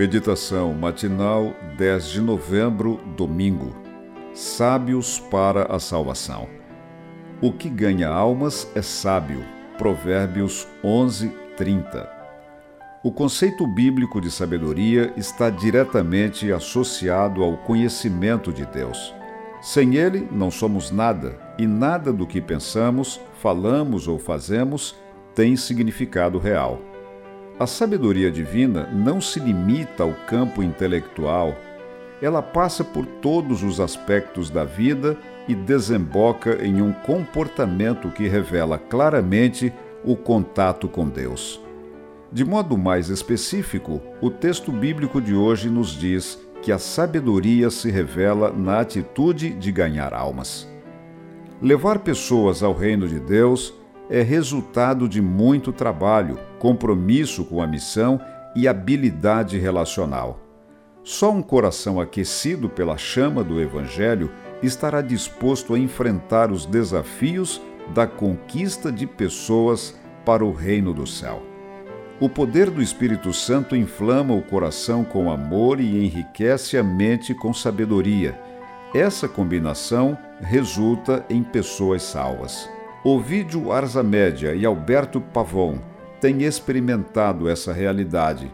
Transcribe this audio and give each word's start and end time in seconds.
Meditação 0.00 0.72
matinal 0.72 1.54
10 1.76 2.06
de 2.06 2.20
novembro, 2.22 2.98
domingo. 3.18 3.76
Sábios 4.32 5.18
para 5.18 5.64
a 5.64 5.78
salvação. 5.78 6.48
O 7.38 7.52
que 7.52 7.68
ganha 7.68 8.08
almas 8.08 8.66
é 8.74 8.80
sábio. 8.80 9.44
Provérbios 9.76 10.66
11, 10.82 11.28
30. 11.54 12.10
O 13.04 13.12
conceito 13.12 13.66
bíblico 13.66 14.22
de 14.22 14.30
sabedoria 14.30 15.12
está 15.18 15.50
diretamente 15.50 16.50
associado 16.50 17.44
ao 17.44 17.58
conhecimento 17.58 18.54
de 18.54 18.64
Deus. 18.64 19.14
Sem 19.60 19.96
ele, 19.96 20.26
não 20.32 20.50
somos 20.50 20.90
nada, 20.90 21.38
e 21.58 21.66
nada 21.66 22.10
do 22.10 22.26
que 22.26 22.40
pensamos, 22.40 23.20
falamos 23.34 24.08
ou 24.08 24.18
fazemos 24.18 24.96
tem 25.34 25.56
significado 25.56 26.38
real. 26.38 26.89
A 27.60 27.66
sabedoria 27.66 28.30
divina 28.30 28.88
não 28.90 29.20
se 29.20 29.38
limita 29.38 30.02
ao 30.02 30.14
campo 30.26 30.62
intelectual, 30.62 31.54
ela 32.22 32.40
passa 32.40 32.82
por 32.82 33.04
todos 33.04 33.62
os 33.62 33.80
aspectos 33.80 34.48
da 34.48 34.64
vida 34.64 35.14
e 35.46 35.54
desemboca 35.54 36.64
em 36.64 36.80
um 36.80 36.90
comportamento 36.90 38.08
que 38.08 38.26
revela 38.26 38.78
claramente 38.78 39.70
o 40.02 40.16
contato 40.16 40.88
com 40.88 41.06
Deus. 41.06 41.60
De 42.32 42.46
modo 42.46 42.78
mais 42.78 43.10
específico, 43.10 44.00
o 44.22 44.30
texto 44.30 44.72
bíblico 44.72 45.20
de 45.20 45.34
hoje 45.34 45.68
nos 45.68 45.88
diz 45.88 46.40
que 46.62 46.72
a 46.72 46.78
sabedoria 46.78 47.68
se 47.68 47.90
revela 47.90 48.50
na 48.50 48.80
atitude 48.80 49.50
de 49.50 49.70
ganhar 49.70 50.14
almas. 50.14 50.66
Levar 51.60 51.98
pessoas 51.98 52.62
ao 52.62 52.72
reino 52.72 53.06
de 53.06 53.20
Deus 53.20 53.74
é 54.10 54.22
resultado 54.22 55.08
de 55.08 55.22
muito 55.22 55.72
trabalho, 55.72 56.36
compromisso 56.58 57.44
com 57.44 57.62
a 57.62 57.66
missão 57.66 58.20
e 58.56 58.66
habilidade 58.66 59.56
relacional. 59.56 60.40
Só 61.04 61.30
um 61.30 61.40
coração 61.40 62.00
aquecido 62.00 62.68
pela 62.68 62.98
chama 62.98 63.44
do 63.44 63.60
Evangelho 63.60 64.30
estará 64.62 65.00
disposto 65.00 65.74
a 65.74 65.78
enfrentar 65.78 66.50
os 66.50 66.66
desafios 66.66 67.62
da 67.94 68.06
conquista 68.06 68.90
de 68.90 69.06
pessoas 69.06 69.98
para 70.24 70.44
o 70.44 70.52
reino 70.52 70.92
do 70.92 71.06
céu. 71.06 71.42
O 72.20 72.28
poder 72.28 72.68
do 72.68 72.82
Espírito 72.82 73.32
Santo 73.32 73.74
inflama 73.74 74.34
o 74.34 74.42
coração 74.42 75.04
com 75.04 75.30
amor 75.30 75.80
e 75.80 76.04
enriquece 76.04 76.76
a 76.76 76.82
mente 76.82 77.32
com 77.32 77.54
sabedoria. 77.54 78.38
Essa 78.92 79.26
combinação 79.26 80.18
resulta 80.42 81.24
em 81.30 81.42
pessoas 81.42 82.02
salvas. 82.02 82.68
Ovídio 83.02 83.72
Arzamédia 83.72 84.54
e 84.54 84.66
Alberto 84.66 85.22
Pavon 85.22 85.78
têm 86.20 86.42
experimentado 86.42 87.48
essa 87.48 87.72
realidade. 87.72 88.52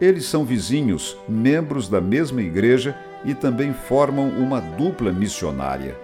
Eles 0.00 0.24
são 0.24 0.44
vizinhos, 0.44 1.16
membros 1.28 1.88
da 1.88 2.00
mesma 2.00 2.42
igreja 2.42 2.96
e 3.24 3.34
também 3.34 3.72
formam 3.72 4.30
uma 4.30 4.60
dupla 4.60 5.12
missionária. 5.12 5.96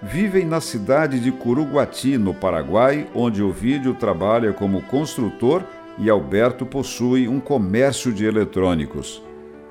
Vivem 0.00 0.44
na 0.44 0.60
cidade 0.60 1.18
de 1.18 1.32
Curuguati, 1.32 2.16
no 2.16 2.32
Paraguai, 2.32 3.08
onde 3.12 3.42
Ovídio 3.42 3.94
trabalha 3.94 4.52
como 4.52 4.82
construtor 4.82 5.64
e 5.98 6.08
Alberto 6.08 6.64
possui 6.64 7.26
um 7.26 7.40
comércio 7.40 8.12
de 8.12 8.24
eletrônicos. 8.24 9.20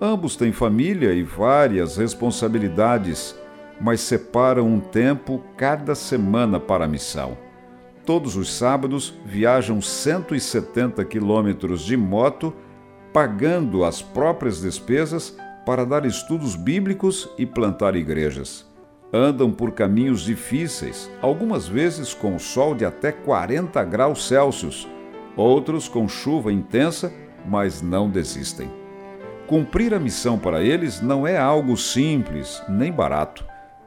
Ambos 0.00 0.34
têm 0.34 0.50
família 0.50 1.12
e 1.12 1.22
várias 1.22 1.96
responsabilidades 1.96 3.36
mas 3.80 4.00
separam 4.00 4.66
um 4.66 4.80
tempo 4.80 5.42
cada 5.56 5.94
semana 5.94 6.58
para 6.58 6.84
a 6.84 6.88
missão. 6.88 7.36
Todos 8.04 8.36
os 8.36 8.52
sábados 8.52 9.14
viajam 9.24 9.82
170 9.82 11.04
quilômetros 11.04 11.82
de 11.82 11.96
moto, 11.96 12.54
pagando 13.12 13.84
as 13.84 14.00
próprias 14.00 14.60
despesas 14.60 15.36
para 15.64 15.84
dar 15.84 16.06
estudos 16.06 16.54
bíblicos 16.54 17.28
e 17.36 17.44
plantar 17.44 17.96
igrejas. 17.96 18.64
Andam 19.12 19.50
por 19.50 19.72
caminhos 19.72 20.20
difíceis, 20.20 21.10
algumas 21.20 21.66
vezes 21.66 22.14
com 22.14 22.38
sol 22.38 22.74
de 22.74 22.84
até 22.84 23.10
40 23.10 23.82
graus 23.84 24.26
Celsius, 24.26 24.86
outros 25.36 25.88
com 25.88 26.08
chuva 26.08 26.52
intensa, 26.52 27.12
mas 27.44 27.82
não 27.82 28.08
desistem. 28.08 28.70
Cumprir 29.46 29.94
a 29.94 29.98
missão 29.98 30.38
para 30.38 30.62
eles 30.62 31.00
não 31.00 31.26
é 31.26 31.38
algo 31.38 31.76
simples 31.76 32.62
nem 32.68 32.92
barato 32.92 33.44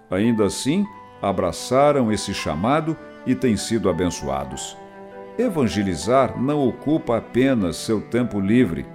Ainda 0.09 0.45
assim, 0.45 0.85
abraçaram 1.21 2.11
esse 2.11 2.33
chamado 2.33 2.97
e 3.25 3.35
têm 3.35 3.55
sido 3.55 3.89
abençoados. 3.89 4.77
Evangelizar 5.37 6.41
não 6.41 6.67
ocupa 6.67 7.17
apenas 7.17 7.77
seu 7.77 8.01
tempo 8.01 8.39
livre. 8.39 8.85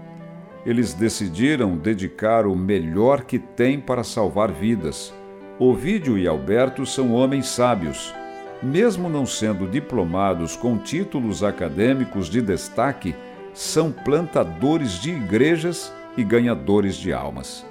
Eles 0.66 0.92
decidiram 0.92 1.76
dedicar 1.76 2.46
o 2.46 2.56
melhor 2.56 3.22
que 3.22 3.38
têm 3.38 3.80
para 3.80 4.02
salvar 4.02 4.50
vidas. 4.50 5.14
Ovídio 5.58 6.18
e 6.18 6.26
Alberto 6.26 6.84
são 6.84 7.12
homens 7.12 7.46
sábios. 7.46 8.14
Mesmo 8.62 9.08
não 9.08 9.26
sendo 9.26 9.66
diplomados 9.66 10.56
com 10.56 10.78
títulos 10.78 11.44
acadêmicos 11.44 12.28
de 12.28 12.40
destaque, 12.40 13.14
são 13.52 13.92
plantadores 13.92 15.00
de 15.00 15.10
igrejas 15.10 15.92
e 16.16 16.24
ganhadores 16.24 16.96
de 16.96 17.12
almas. 17.12 17.64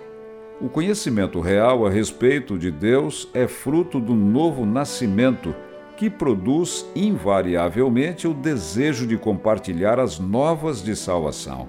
O 0.62 0.70
conhecimento 0.70 1.40
real 1.40 1.86
a 1.86 1.90
respeito 1.90 2.58
de 2.58 2.70
Deus 2.70 3.28
é 3.34 3.48
fruto 3.48 4.00
do 4.00 4.14
novo 4.14 4.66
nascimento 4.66 5.54
que 5.98 6.10
produz 6.10 6.86
invariavelmente 6.96 8.28
o 8.28 8.34
desejo 8.34 9.06
de 9.08 9.18
compartilhar 9.18 10.00
as 10.00 10.20
novas 10.20 10.84
de 10.84 10.96
salvação. 10.96 11.68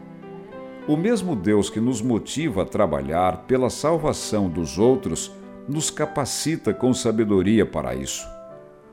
O 0.87 0.97
mesmo 0.97 1.35
Deus 1.35 1.71
que 1.71 1.81
nos 1.81 2.03
motiva 2.03 2.63
a 2.63 2.67
trabalhar 2.67 3.45
pela 3.47 3.71
salvação 3.71 4.49
dos 4.49 4.79
outros 4.79 5.33
nos 5.67 5.91
capacita 5.91 6.75
com 6.75 6.93
sabedoria 6.93 7.65
para 7.65 7.95
isso. 7.95 8.27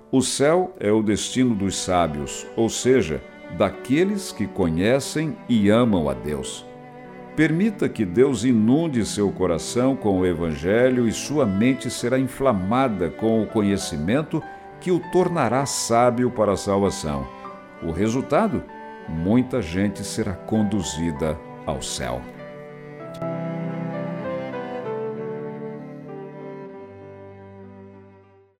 O 0.10 0.22
céu 0.22 0.74
é 0.80 0.92
o 0.92 1.04
destino 1.04 1.54
dos 1.54 1.76
sábios, 1.78 2.48
ou 2.56 2.70
seja, 2.70 3.22
daqueles 3.58 4.32
que 4.32 4.48
conhecem 4.48 5.36
e 5.50 5.70
amam 5.70 6.10
a 6.10 6.14
Deus. 6.14 6.66
Permita 7.36 7.88
que 7.88 8.06
Deus 8.06 8.44
inunde 8.44 9.06
seu 9.06 9.32
coração 9.32 9.96
com 9.96 10.20
o 10.20 10.26
Evangelho 10.26 11.08
e 11.08 11.14
sua 11.14 11.46
mente 11.46 11.90
será 11.90 12.20
inflamada 12.20 13.10
com 13.10 13.42
o 13.42 13.48
conhecimento 13.48 14.44
que 14.82 14.92
o 14.92 15.00
tornará 15.12 15.66
sábio 15.66 16.30
para 16.30 16.54
a 16.54 16.58
salvação. 16.58 17.26
O 17.82 17.92
resultado? 17.92 18.64
Muita 19.08 19.62
gente 19.62 20.04
será 20.04 20.34
conduzida 20.34 21.38
ao 21.66 21.82
céu. 21.82 22.22